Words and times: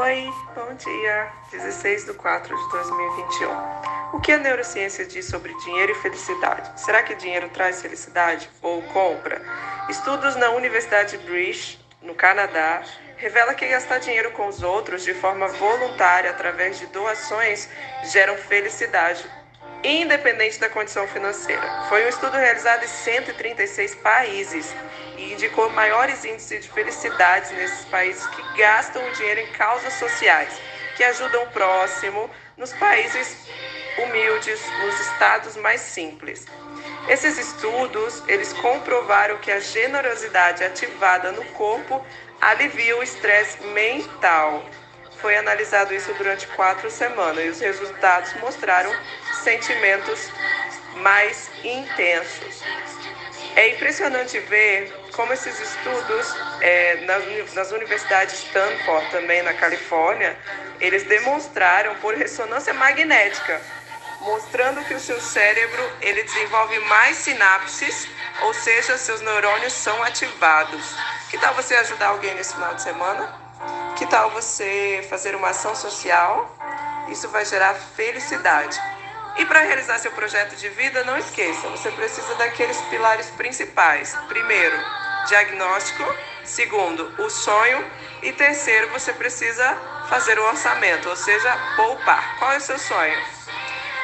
Oi, 0.00 0.32
bom 0.54 0.74
dia. 0.74 1.28
16 1.50 2.04
de 2.04 2.12
4 2.12 2.56
de 2.56 2.70
2021. 2.70 3.50
O 4.12 4.20
que 4.20 4.30
a 4.30 4.38
neurociência 4.38 5.04
diz 5.04 5.26
sobre 5.26 5.52
dinheiro 5.64 5.90
e 5.90 5.94
felicidade? 5.96 6.80
Será 6.80 7.02
que 7.02 7.16
dinheiro 7.16 7.48
traz 7.48 7.82
felicidade 7.82 8.48
ou 8.62 8.80
compra? 8.80 9.42
Estudos 9.88 10.36
na 10.36 10.50
Universidade 10.50 11.18
British, 11.18 11.80
no 12.00 12.14
Canadá, 12.14 12.84
revela 13.16 13.54
que 13.54 13.66
gastar 13.66 13.98
dinheiro 13.98 14.30
com 14.30 14.46
os 14.46 14.62
outros 14.62 15.02
de 15.02 15.14
forma 15.14 15.48
voluntária 15.48 16.30
através 16.30 16.78
de 16.78 16.86
doações 16.86 17.68
geram 18.04 18.36
felicidade, 18.36 19.28
independente 19.84 20.58
da 20.58 20.68
condição 20.68 21.06
financeira. 21.08 21.86
Foi 21.88 22.04
um 22.04 22.08
estudo 22.08 22.36
realizado 22.36 22.84
em 22.84 22.88
136 22.88 23.94
países 23.96 24.74
e 25.16 25.32
indicou 25.32 25.70
maiores 25.70 26.24
índices 26.24 26.62
de 26.62 26.68
felicidade 26.70 27.54
nesses 27.54 27.84
países 27.86 28.26
que 28.28 28.42
gastam 28.58 29.06
o 29.06 29.12
dinheiro 29.12 29.40
em 29.40 29.52
causas 29.52 29.92
sociais, 29.94 30.60
que 30.96 31.04
ajudam 31.04 31.44
o 31.44 31.50
próximo, 31.50 32.30
nos 32.56 32.72
países 32.72 33.36
humildes, 33.98 34.60
nos 34.80 35.00
estados 35.00 35.56
mais 35.56 35.80
simples. 35.80 36.46
Esses 37.08 37.38
estudos, 37.38 38.22
eles 38.28 38.52
comprovaram 38.52 39.38
que 39.38 39.50
a 39.50 39.60
generosidade 39.60 40.62
ativada 40.62 41.32
no 41.32 41.44
corpo 41.52 42.04
alivia 42.40 42.96
o 42.96 43.02
estresse 43.02 43.62
mental. 43.68 44.62
Foi 45.20 45.36
analisado 45.36 45.94
isso 45.94 46.12
durante 46.14 46.46
quatro 46.48 46.90
semanas 46.90 47.44
e 47.44 47.48
os 47.48 47.60
resultados 47.60 48.32
mostraram 48.34 48.94
sentimentos 49.42 50.30
mais 50.96 51.50
intensos. 51.64 52.62
É 53.56 53.70
impressionante 53.70 54.38
ver 54.40 54.92
como 55.12 55.32
esses 55.32 55.58
estudos 55.58 56.34
é, 56.60 56.96
nas, 57.04 57.54
nas 57.54 57.72
universidades 57.72 58.44
Stanford, 58.44 59.10
também 59.10 59.42
na 59.42 59.52
Califórnia, 59.54 60.36
eles 60.80 61.02
demonstraram 61.04 61.96
por 61.96 62.14
ressonância 62.14 62.72
magnética, 62.72 63.60
mostrando 64.20 64.84
que 64.84 64.94
o 64.94 65.00
seu 65.00 65.20
cérebro 65.20 65.92
ele 66.00 66.22
desenvolve 66.22 66.78
mais 66.80 67.16
sinapses, 67.16 68.08
ou 68.42 68.54
seja, 68.54 68.96
seus 68.96 69.20
neurônios 69.20 69.72
são 69.72 70.00
ativados. 70.04 70.94
Que 71.28 71.38
tal 71.38 71.54
você 71.54 71.74
ajudar 71.74 72.08
alguém 72.08 72.34
nesse 72.36 72.54
final 72.54 72.74
de 72.74 72.82
semana? 72.82 73.47
Que 73.98 74.06
tal 74.06 74.30
você 74.30 75.04
fazer 75.10 75.34
uma 75.34 75.48
ação 75.48 75.74
social? 75.74 76.56
Isso 77.08 77.28
vai 77.30 77.44
gerar 77.44 77.74
felicidade. 77.74 78.80
E 79.36 79.44
para 79.44 79.62
realizar 79.62 79.98
seu 79.98 80.12
projeto 80.12 80.54
de 80.54 80.68
vida, 80.68 81.02
não 81.02 81.18
esqueça, 81.18 81.68
você 81.68 81.90
precisa 81.90 82.32
daqueles 82.36 82.80
pilares 82.82 83.28
principais. 83.30 84.16
Primeiro, 84.28 84.76
diagnóstico. 85.26 86.04
Segundo, 86.44 87.12
o 87.20 87.28
sonho. 87.28 87.84
E 88.22 88.32
terceiro, 88.32 88.88
você 88.90 89.12
precisa 89.12 89.76
fazer 90.08 90.38
o 90.38 90.44
orçamento, 90.44 91.08
ou 91.08 91.16
seja, 91.16 91.52
poupar. 91.74 92.38
Qual 92.38 92.52
é 92.52 92.58
o 92.58 92.60
seu 92.60 92.78
sonho? 92.78 93.20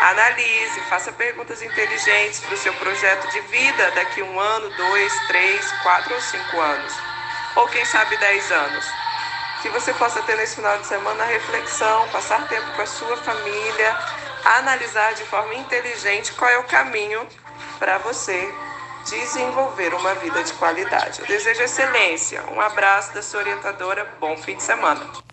Analise, 0.00 0.80
faça 0.88 1.12
perguntas 1.12 1.62
inteligentes 1.62 2.40
para 2.40 2.54
o 2.54 2.58
seu 2.58 2.74
projeto 2.74 3.30
de 3.30 3.40
vida 3.42 3.92
daqui 3.92 4.22
um 4.22 4.40
ano, 4.40 4.68
dois, 4.76 5.26
três, 5.28 5.70
quatro 5.84 6.12
ou 6.12 6.20
cinco 6.20 6.60
anos. 6.60 6.92
Ou 7.54 7.68
quem 7.68 7.84
sabe 7.84 8.16
dez 8.16 8.50
anos. 8.50 9.04
Que 9.64 9.70
você 9.70 9.94
possa 9.94 10.20
ter 10.24 10.36
nesse 10.36 10.56
final 10.56 10.76
de 10.76 10.86
semana 10.86 11.24
reflexão, 11.24 12.06
passar 12.08 12.46
tempo 12.48 12.70
com 12.76 12.82
a 12.82 12.86
sua 12.86 13.16
família, 13.16 13.98
analisar 14.58 15.14
de 15.14 15.24
forma 15.24 15.54
inteligente 15.54 16.34
qual 16.34 16.50
é 16.50 16.58
o 16.58 16.64
caminho 16.64 17.26
para 17.78 17.96
você 17.96 18.54
desenvolver 19.08 19.94
uma 19.94 20.14
vida 20.16 20.44
de 20.44 20.52
qualidade. 20.52 21.20
Eu 21.20 21.26
desejo 21.26 21.62
excelência. 21.62 22.44
Um 22.52 22.60
abraço 22.60 23.14
da 23.14 23.22
sua 23.22 23.40
orientadora. 23.40 24.06
Bom 24.20 24.36
fim 24.36 24.54
de 24.54 24.62
semana. 24.62 25.24